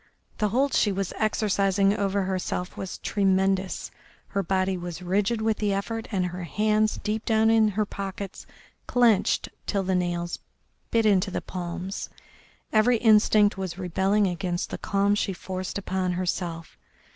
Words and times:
The 0.39 0.49
hold 0.49 0.73
she 0.73 0.91
was 0.91 1.13
exercising 1.17 1.95
over 1.95 2.23
herself 2.23 2.75
was 2.75 2.97
tremendous, 2.97 3.91
her 4.29 4.41
body 4.41 4.75
was 4.75 5.03
rigid 5.03 5.43
with 5.43 5.57
the 5.57 5.73
effort, 5.73 6.07
and 6.11 6.25
her 6.25 6.45
hands 6.45 6.99
deep 7.03 7.23
down 7.23 7.51
in 7.51 7.67
her 7.67 7.85
pockets 7.85 8.47
clenched 8.87 9.49
till 9.67 9.83
the 9.83 9.93
nails 9.93 10.39
bit 10.89 11.05
into 11.05 11.29
the 11.29 11.39
palms. 11.39 12.09
Every 12.73 12.97
instinct 12.97 13.59
was 13.59 13.77
rebelling 13.77 14.25
against 14.25 14.71
the 14.71 14.79
calm 14.79 15.13
she 15.13 15.33
forced 15.33 15.77
upon 15.77 16.13
herself. 16.13 16.79